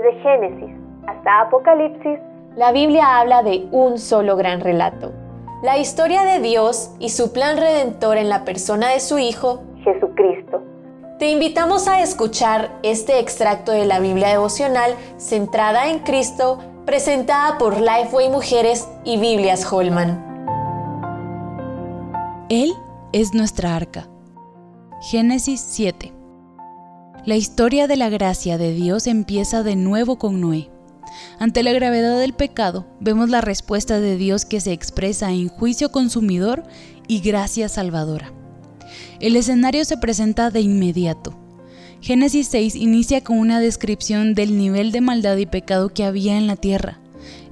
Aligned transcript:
Desde 0.00 0.18
Génesis 0.22 0.70
hasta 1.06 1.42
Apocalipsis, 1.42 2.18
la 2.56 2.72
Biblia 2.72 3.18
habla 3.18 3.42
de 3.42 3.68
un 3.70 3.98
solo 3.98 4.34
gran 4.36 4.60
relato. 4.60 5.12
La 5.62 5.76
historia 5.76 6.22
de 6.22 6.40
Dios 6.40 6.94
y 6.98 7.10
su 7.10 7.34
plan 7.34 7.58
redentor 7.58 8.16
en 8.16 8.30
la 8.30 8.44
persona 8.46 8.88
de 8.88 9.00
su 9.00 9.18
Hijo, 9.18 9.62
Jesucristo. 9.84 10.62
Te 11.18 11.28
invitamos 11.28 11.86
a 11.86 12.00
escuchar 12.00 12.70
este 12.82 13.18
extracto 13.18 13.72
de 13.72 13.84
la 13.84 14.00
Biblia 14.00 14.28
devocional 14.28 14.94
centrada 15.18 15.90
en 15.90 15.98
Cristo, 15.98 16.58
presentada 16.86 17.58
por 17.58 17.78
Lifeway 17.78 18.30
Mujeres 18.30 18.88
y 19.04 19.18
Biblias 19.18 19.70
Holman. 19.70 20.26
Él 22.48 22.72
es 23.12 23.34
nuestra 23.34 23.76
arca. 23.76 24.08
Génesis 25.02 25.60
7. 25.60 26.19
La 27.30 27.36
historia 27.36 27.86
de 27.86 27.96
la 27.96 28.08
gracia 28.08 28.58
de 28.58 28.74
Dios 28.74 29.06
empieza 29.06 29.62
de 29.62 29.76
nuevo 29.76 30.18
con 30.18 30.40
Noé. 30.40 30.68
Ante 31.38 31.62
la 31.62 31.72
gravedad 31.72 32.18
del 32.18 32.32
pecado, 32.32 32.88
vemos 32.98 33.30
la 33.30 33.40
respuesta 33.40 34.00
de 34.00 34.16
Dios 34.16 34.44
que 34.44 34.60
se 34.60 34.72
expresa 34.72 35.30
en 35.30 35.46
juicio 35.46 35.92
consumidor 35.92 36.64
y 37.06 37.20
gracia 37.20 37.68
salvadora. 37.68 38.32
El 39.20 39.36
escenario 39.36 39.84
se 39.84 39.96
presenta 39.96 40.50
de 40.50 40.60
inmediato. 40.62 41.38
Génesis 42.00 42.48
6 42.48 42.74
inicia 42.74 43.22
con 43.22 43.38
una 43.38 43.60
descripción 43.60 44.34
del 44.34 44.58
nivel 44.58 44.90
de 44.90 45.00
maldad 45.00 45.36
y 45.36 45.46
pecado 45.46 45.90
que 45.90 46.02
había 46.02 46.36
en 46.36 46.48
la 46.48 46.56
tierra, 46.56 46.98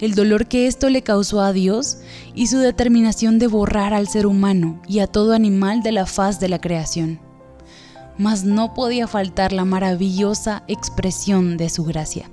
el 0.00 0.16
dolor 0.16 0.48
que 0.48 0.66
esto 0.66 0.90
le 0.90 1.02
causó 1.02 1.40
a 1.40 1.52
Dios 1.52 1.98
y 2.34 2.48
su 2.48 2.58
determinación 2.58 3.38
de 3.38 3.46
borrar 3.46 3.94
al 3.94 4.08
ser 4.08 4.26
humano 4.26 4.82
y 4.88 4.98
a 4.98 5.06
todo 5.06 5.34
animal 5.34 5.84
de 5.84 5.92
la 5.92 6.06
faz 6.06 6.40
de 6.40 6.48
la 6.48 6.60
creación. 6.60 7.27
Mas 8.18 8.44
no 8.44 8.74
podía 8.74 9.06
faltar 9.06 9.52
la 9.52 9.64
maravillosa 9.64 10.64
expresión 10.66 11.56
de 11.56 11.70
su 11.70 11.84
gracia. 11.84 12.28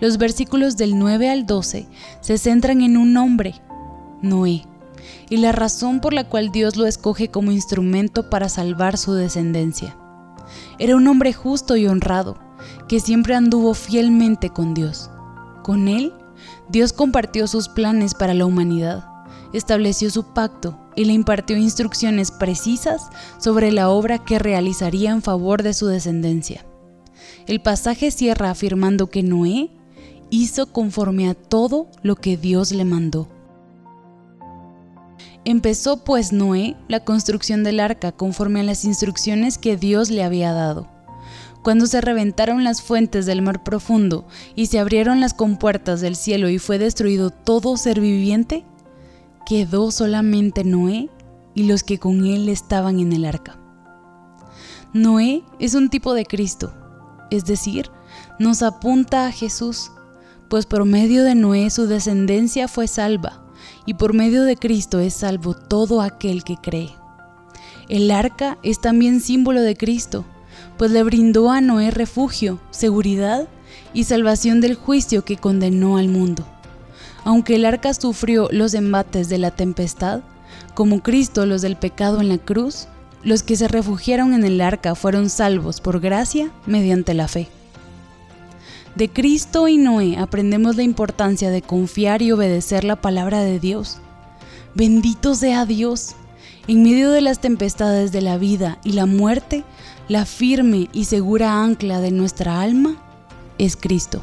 Los 0.00 0.16
versículos 0.16 0.76
del 0.76 0.98
9 0.98 1.28
al 1.28 1.46
12 1.46 1.86
se 2.20 2.38
centran 2.38 2.82
en 2.82 2.96
un 2.96 3.16
hombre, 3.16 3.54
Noé, 4.22 4.64
y 5.28 5.36
la 5.36 5.52
razón 5.52 6.00
por 6.00 6.12
la 6.12 6.24
cual 6.24 6.50
Dios 6.50 6.76
lo 6.76 6.86
escoge 6.86 7.28
como 7.28 7.52
instrumento 7.52 8.30
para 8.30 8.48
salvar 8.48 8.96
su 8.96 9.12
descendencia. 9.12 9.96
Era 10.78 10.96
un 10.96 11.06
hombre 11.08 11.32
justo 11.32 11.76
y 11.76 11.86
honrado, 11.86 12.38
que 12.88 13.00
siempre 13.00 13.34
anduvo 13.34 13.74
fielmente 13.74 14.50
con 14.50 14.74
Dios. 14.74 15.10
Con 15.62 15.88
él, 15.88 16.12
Dios 16.68 16.92
compartió 16.92 17.46
sus 17.46 17.68
planes 17.68 18.14
para 18.14 18.34
la 18.34 18.46
humanidad, 18.46 19.04
estableció 19.52 20.10
su 20.10 20.32
pacto 20.32 20.78
y 20.96 21.04
le 21.04 21.12
impartió 21.12 21.56
instrucciones 21.56 22.30
precisas 22.30 23.08
sobre 23.38 23.72
la 23.72 23.90
obra 23.90 24.18
que 24.18 24.38
realizaría 24.38 25.10
en 25.10 25.22
favor 25.22 25.62
de 25.62 25.74
su 25.74 25.86
descendencia. 25.86 26.64
El 27.46 27.60
pasaje 27.60 28.10
cierra 28.10 28.50
afirmando 28.50 29.08
que 29.08 29.22
Noé 29.22 29.70
hizo 30.30 30.72
conforme 30.72 31.28
a 31.28 31.34
todo 31.34 31.88
lo 32.02 32.16
que 32.16 32.36
Dios 32.36 32.72
le 32.72 32.84
mandó. 32.84 33.28
Empezó 35.44 36.04
pues 36.04 36.32
Noé 36.32 36.76
la 36.88 37.04
construcción 37.04 37.64
del 37.64 37.80
arca 37.80 38.12
conforme 38.12 38.60
a 38.60 38.64
las 38.64 38.84
instrucciones 38.84 39.56
que 39.56 39.76
Dios 39.76 40.10
le 40.10 40.22
había 40.22 40.52
dado. 40.52 40.88
Cuando 41.62 41.86
se 41.86 42.00
reventaron 42.00 42.64
las 42.64 42.82
fuentes 42.82 43.26
del 43.26 43.42
mar 43.42 43.64
profundo 43.64 44.26
y 44.54 44.66
se 44.66 44.78
abrieron 44.78 45.20
las 45.20 45.34
compuertas 45.34 46.00
del 46.00 46.16
cielo 46.16 46.48
y 46.48 46.58
fue 46.58 46.78
destruido 46.78 47.30
todo 47.30 47.76
ser 47.76 48.00
viviente, 48.00 48.64
quedó 49.48 49.90
solamente 49.90 50.62
Noé 50.62 51.08
y 51.54 51.62
los 51.62 51.82
que 51.82 51.98
con 51.98 52.26
él 52.26 52.50
estaban 52.50 53.00
en 53.00 53.14
el 53.14 53.24
arca. 53.24 53.58
Noé 54.92 55.42
es 55.58 55.72
un 55.72 55.88
tipo 55.88 56.12
de 56.12 56.26
Cristo, 56.26 56.74
es 57.30 57.46
decir, 57.46 57.90
nos 58.38 58.62
apunta 58.62 59.26
a 59.26 59.32
Jesús, 59.32 59.90
pues 60.50 60.66
por 60.66 60.84
medio 60.84 61.24
de 61.24 61.34
Noé 61.34 61.70
su 61.70 61.86
descendencia 61.86 62.68
fue 62.68 62.88
salva 62.88 63.42
y 63.86 63.94
por 63.94 64.12
medio 64.12 64.42
de 64.42 64.56
Cristo 64.56 65.00
es 65.00 65.14
salvo 65.14 65.54
todo 65.54 66.02
aquel 66.02 66.44
que 66.44 66.56
cree. 66.56 66.90
El 67.88 68.10
arca 68.10 68.58
es 68.62 68.82
también 68.82 69.22
símbolo 69.22 69.62
de 69.62 69.78
Cristo, 69.78 70.26
pues 70.76 70.90
le 70.90 71.02
brindó 71.02 71.50
a 71.50 71.62
Noé 71.62 71.90
refugio, 71.90 72.60
seguridad 72.70 73.48
y 73.94 74.04
salvación 74.04 74.60
del 74.60 74.74
juicio 74.74 75.24
que 75.24 75.38
condenó 75.38 75.96
al 75.96 76.08
mundo. 76.08 76.46
Aunque 77.28 77.56
el 77.56 77.66
arca 77.66 77.92
sufrió 77.92 78.48
los 78.52 78.72
embates 78.72 79.28
de 79.28 79.36
la 79.36 79.50
tempestad, 79.50 80.22
como 80.72 81.02
Cristo 81.02 81.44
los 81.44 81.60
del 81.60 81.76
pecado 81.76 82.22
en 82.22 82.30
la 82.30 82.38
cruz, 82.38 82.88
los 83.22 83.42
que 83.42 83.54
se 83.54 83.68
refugiaron 83.68 84.32
en 84.32 84.44
el 84.44 84.62
arca 84.62 84.94
fueron 84.94 85.28
salvos 85.28 85.82
por 85.82 86.00
gracia 86.00 86.50
mediante 86.64 87.12
la 87.12 87.28
fe. 87.28 87.48
De 88.94 89.10
Cristo 89.10 89.68
y 89.68 89.76
Noé 89.76 90.16
aprendemos 90.16 90.76
la 90.76 90.84
importancia 90.84 91.50
de 91.50 91.60
confiar 91.60 92.22
y 92.22 92.32
obedecer 92.32 92.84
la 92.84 92.96
palabra 92.96 93.40
de 93.40 93.60
Dios. 93.60 93.98
Bendito 94.74 95.34
sea 95.34 95.66
Dios. 95.66 96.14
En 96.66 96.82
medio 96.82 97.10
de 97.10 97.20
las 97.20 97.40
tempestades 97.40 98.10
de 98.10 98.22
la 98.22 98.38
vida 98.38 98.78
y 98.84 98.92
la 98.92 99.04
muerte, 99.04 99.64
la 100.08 100.24
firme 100.24 100.88
y 100.94 101.04
segura 101.04 101.62
ancla 101.62 102.00
de 102.00 102.10
nuestra 102.10 102.62
alma 102.62 102.96
es 103.58 103.76
Cristo. 103.76 104.22